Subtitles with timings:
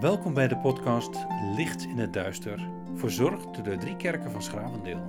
[0.00, 5.00] Welkom bij de podcast Licht in het Duister, verzorgd door de drie kerken van Schravendeel.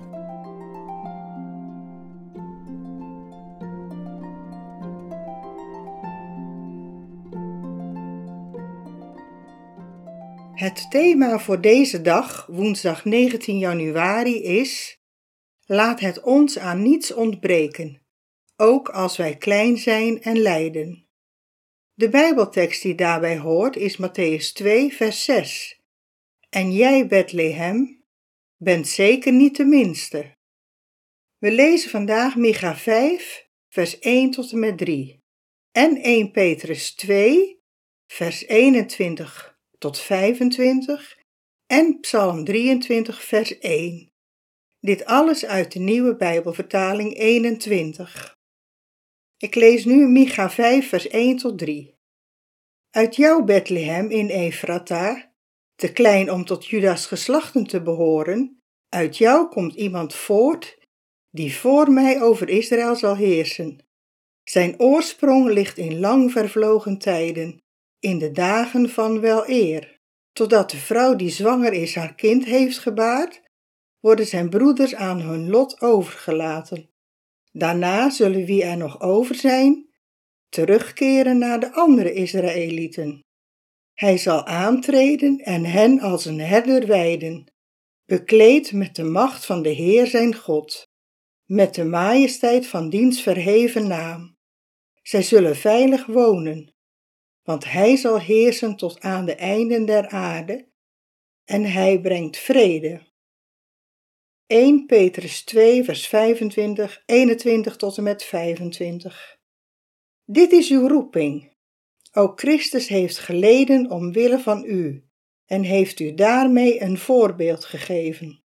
[10.54, 14.98] Het thema voor deze dag, woensdag 19 januari, is:
[15.66, 18.02] Laat het ons aan niets ontbreken,
[18.56, 21.07] ook als wij klein zijn en lijden.
[21.98, 25.80] De Bijbeltekst die daarbij hoort is Matthäus 2, vers 6.
[26.48, 28.04] En jij, Bethlehem,
[28.56, 30.32] bent zeker niet de minste.
[31.38, 35.22] We lezen vandaag Micha 5, vers 1 tot en met 3
[35.72, 37.60] en 1 Petrus 2,
[38.06, 41.18] vers 21 tot 25
[41.66, 44.12] en Psalm 23, vers 1.
[44.80, 48.37] Dit alles uit de nieuwe Bijbelvertaling 21.
[49.40, 51.94] Ik lees nu Micha 5, vers 1 tot 3.
[52.90, 55.32] Uit jouw Bethlehem in Efrata,
[55.74, 60.78] te klein om tot Judas geslachten te behoren, uit jou komt iemand voort
[61.30, 63.86] die voor mij over Israël zal heersen.
[64.44, 67.58] Zijn oorsprong ligt in lang vervlogen tijden,
[67.98, 69.98] in de dagen van wel eer.
[70.32, 73.42] Totdat de vrouw die zwanger is haar kind heeft gebaard,
[74.00, 76.90] worden zijn broeders aan hun lot overgelaten.
[77.58, 79.88] Daarna zullen wie er nog over zijn,
[80.48, 83.20] terugkeren naar de andere Israëlieten.
[83.94, 87.52] Hij zal aantreden en hen als een herder weiden,
[88.04, 90.86] bekleed met de macht van de Heer zijn God,
[91.44, 94.36] met de majesteit van diens verheven naam.
[95.02, 96.74] Zij zullen veilig wonen,
[97.42, 100.68] want hij zal heersen tot aan de einden der aarde,
[101.44, 103.07] en hij brengt vrede.
[104.48, 109.36] 1 Petrus 2, vers 25, 21 tot en met 25.
[110.24, 111.52] Dit is uw roeping.
[112.12, 115.04] Ook Christus heeft geleden omwille van u
[115.44, 118.42] en heeft u daarmee een voorbeeld gegeven.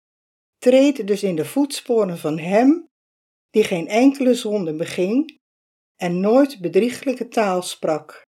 [0.59, 2.89] Treed dus in de voetsporen van Hem,
[3.51, 5.39] die geen enkele zonde beging
[5.97, 8.23] en nooit bedrieglijke taal sprak.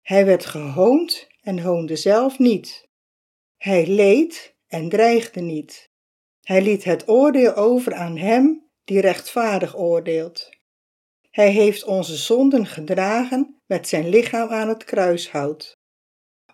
[0.00, 2.88] Hij werd gehoond en hoonde zelf niet.
[3.56, 5.89] Hij leed en dreigde niet.
[6.40, 10.48] Hij liet het oordeel over aan Hem die rechtvaardig oordeelt.
[11.30, 15.72] Hij heeft onze zonden gedragen met zijn lichaam aan het kruishout,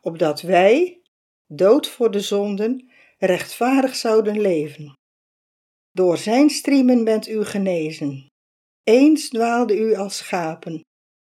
[0.00, 1.00] opdat wij,
[1.46, 4.92] dood voor de zonden, rechtvaardig zouden leven.
[5.92, 8.26] Door zijn striemen bent u genezen.
[8.82, 10.80] Eens dwaalde u als schapen,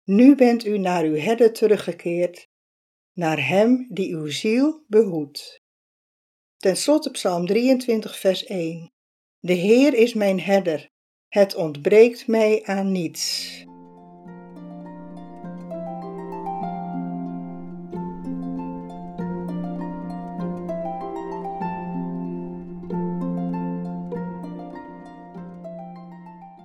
[0.04, 2.44] nu bent u naar uw herder teruggekeerd,
[3.12, 5.62] naar hem die uw ziel behoedt.
[6.64, 8.92] Ten slotte Psalm 23, vers 1.
[9.40, 10.88] De Heer is mijn herder,
[11.28, 13.58] het ontbreekt mij aan niets.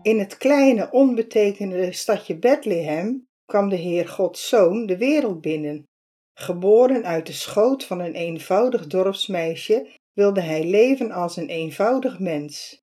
[0.01, 5.88] In het kleine, onbetekenende stadje Bethlehem kwam de Heer Gods Zoon de wereld binnen.
[6.39, 12.81] Geboren uit de schoot van een eenvoudig dorpsmeisje, wilde hij leven als een eenvoudig mens.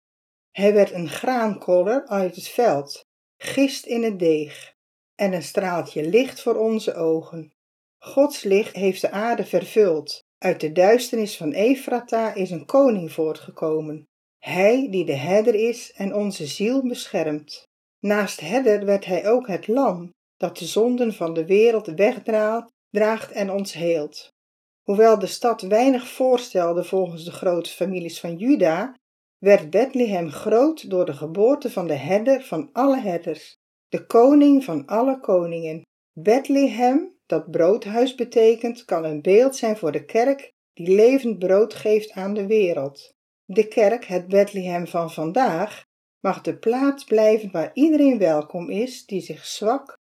[0.50, 3.04] Hij werd een graankoller uit het veld,
[3.36, 4.74] gist in het deeg,
[5.14, 7.52] en een straaltje licht voor onze ogen.
[7.98, 10.18] Gods licht heeft de aarde vervuld.
[10.38, 14.04] Uit de duisternis van Efrata is een koning voortgekomen.
[14.38, 17.62] Hij die de herder is en onze ziel beschermt.
[18.00, 23.32] Naast herder werd hij ook het lam, dat de zonden van de wereld wegdraagt draagt
[23.32, 24.34] en ons heelt.
[24.82, 28.94] Hoewel de stad weinig voorstelde volgens de grote families van Juda,
[29.38, 33.56] werd Bethlehem groot door de geboorte van de herder van alle herders,
[33.88, 35.82] de koning van alle koningen.
[36.12, 42.12] Bethlehem, dat broodhuis betekent, kan een beeld zijn voor de kerk die levend brood geeft
[42.12, 43.12] aan de wereld.
[43.44, 45.84] De kerk, het Bethlehem van vandaag,
[46.20, 49.98] mag de plaats blijven waar iedereen welkom is die zich zwak,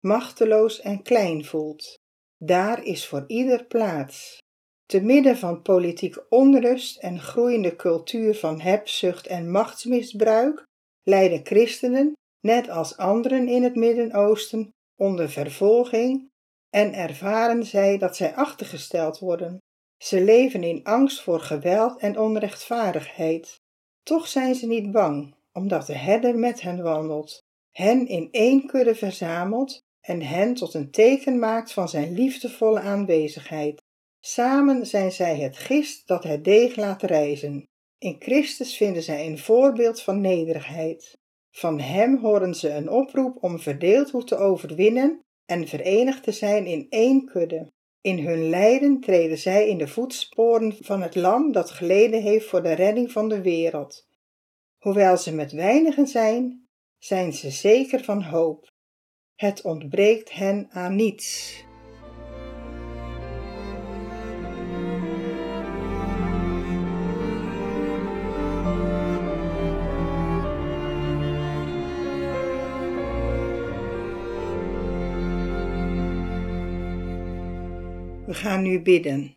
[0.00, 2.04] machteloos en klein voelt.
[2.38, 4.38] Daar is voor ieder plaats.
[4.86, 10.64] Te midden van politieke onrust en groeiende cultuur van hebzucht en machtsmisbruik
[11.02, 16.28] lijden christenen, net als anderen in het Midden-Oosten, onder vervolging
[16.70, 19.58] en ervaren zij dat zij achtergesteld worden.
[20.02, 23.56] Ze leven in angst voor geweld en onrechtvaardigheid.
[24.02, 27.38] Toch zijn ze niet bang, omdat de herder met hen wandelt,
[27.70, 33.82] hen in één kudde verzamelt en hen tot een teken maakt van zijn liefdevolle aanwezigheid.
[34.20, 37.64] Samen zijn zij het gist dat het deeg laat rijzen.
[37.98, 41.12] In Christus vinden zij een voorbeeld van nederigheid.
[41.50, 46.86] Van Hem horen ze een oproep om verdeeldheid te overwinnen en verenigd te zijn in
[46.88, 47.72] één kudde.
[48.00, 52.62] In hun lijden treden zij in de voetsporen van het lam dat geleden heeft voor
[52.62, 54.06] de redding van de wereld.
[54.78, 56.66] Hoewel ze met weinigen zijn,
[56.98, 58.74] zijn ze zeker van hoop.
[59.36, 61.64] Het ontbreekt hen aan niets.
[78.26, 79.36] We gaan nu bidden.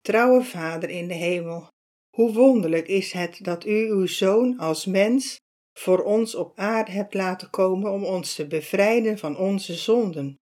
[0.00, 1.68] Trouwe Vader in de hemel,
[2.16, 5.40] hoe wonderlijk is het dat U uw Zoon als mens
[5.72, 10.40] voor ons op aarde hebt laten komen om ons te bevrijden van onze zonden,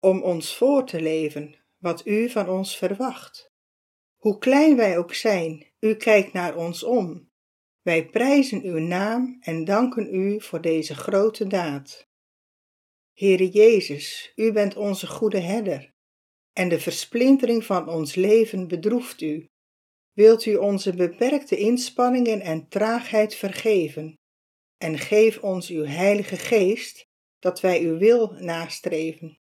[0.00, 3.50] om ons voor te leven wat U van ons verwacht.
[4.16, 7.28] Hoe klein wij ook zijn, U kijkt naar ons om.
[7.82, 12.08] Wij prijzen Uw naam en danken U voor deze grote daad.
[13.12, 15.90] Heere Jezus, U bent onze goede herder
[16.52, 19.48] en de versplintering van ons leven bedroeft u.
[20.12, 24.18] Wilt u onze beperkte inspanningen en traagheid vergeven
[24.82, 29.38] en geef ons uw Heilige Geest, dat wij uw wil nastreven.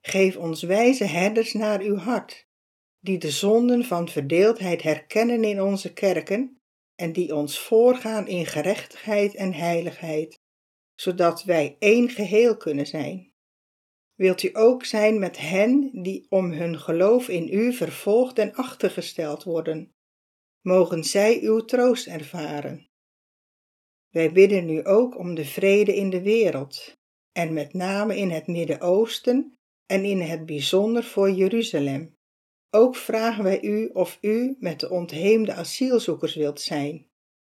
[0.00, 2.48] Geef ons wijze herders naar uw hart,
[3.00, 6.60] die de zonden van verdeeldheid herkennen in onze kerken
[6.94, 10.40] en die ons voorgaan in gerechtigheid en heiligheid,
[10.94, 13.32] zodat wij één geheel kunnen zijn.
[14.14, 19.42] Wilt u ook zijn met hen die om hun geloof in u vervolgd en achtergesteld
[19.42, 19.94] worden?
[20.60, 22.91] Mogen zij uw troost ervaren.
[24.12, 26.96] Wij bidden u ook om de vrede in de wereld,
[27.32, 32.16] en met name in het Midden-Oosten en in het bijzonder voor Jeruzalem.
[32.70, 37.10] Ook vragen wij u of u met de ontheemde asielzoekers wilt zijn.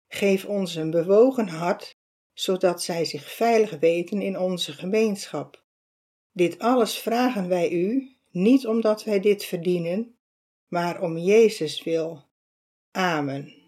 [0.08, 1.98] Geef ons een bewogen hart,
[2.32, 5.64] zodat zij zich veilig weten in onze gemeenschap.
[6.32, 10.18] Dit alles vragen wij u, niet omdat wij dit verdienen,
[10.68, 12.24] maar om Jezus wil.
[12.90, 13.65] Amen.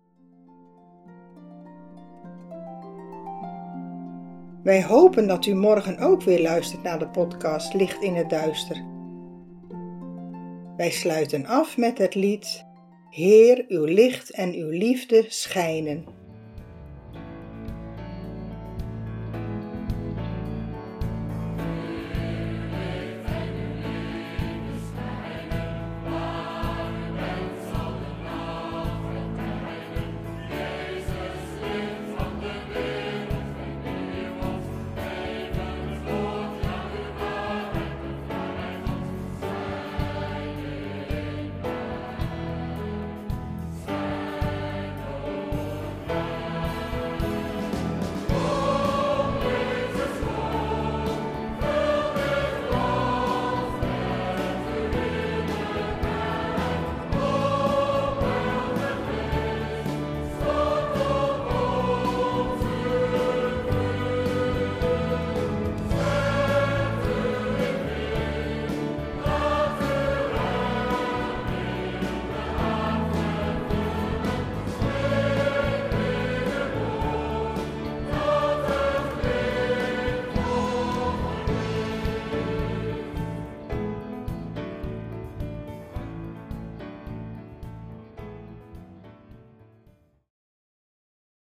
[4.62, 8.84] Wij hopen dat u morgen ook weer luistert naar de podcast Licht in het Duister.
[10.76, 12.64] Wij sluiten af met het lied
[13.10, 16.18] Heer, uw licht en uw liefde schijnen.